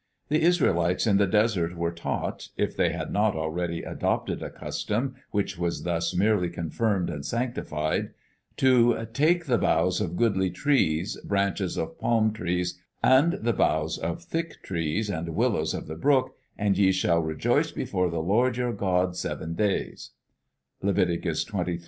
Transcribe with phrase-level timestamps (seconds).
[0.29, 5.13] The Israelites in the desert were taught (if they had not already adopted a custom
[5.29, 8.09] which was thus merely confirmed and sanctified)
[8.57, 14.23] to "take the boughs of goodly trees, branches of palm trees, and the boughs of
[14.23, 18.73] thick trees, and willows of the brook; and ye shall rejoice before the Lord your
[18.73, 20.13] God seven days"
[20.81, 21.79] (Leviticus 23: 40).